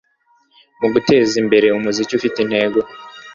mu 0.79 0.87
guteza 0.93 1.33
imbere 1.43 1.67
umuziki 1.77 2.11
ufite 2.15 2.37
intego 2.41 2.79